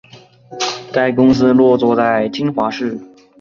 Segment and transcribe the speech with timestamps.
[0.91, 2.99] 该公司坐落在金华市。